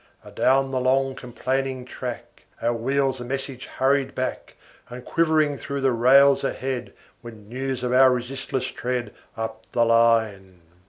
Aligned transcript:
Adown 0.25 0.71
the 0.71 0.79
long, 0.79 1.13
complaining 1.13 1.85
track, 1.85 2.45
Our 2.59 2.73
wheels 2.73 3.19
a 3.19 3.23
message 3.23 3.67
hurried 3.67 4.15
back; 4.15 4.55
And 4.89 5.05
quivering 5.05 5.59
through 5.59 5.81
the 5.81 5.91
rails 5.91 6.43
ahead, 6.43 6.93
Went 7.21 7.47
news 7.47 7.83
of 7.83 7.93
our 7.93 8.11
resistless 8.11 8.65
tread, 8.71 9.13
Up 9.37 9.63
the 9.73 9.85
line. 9.85 10.61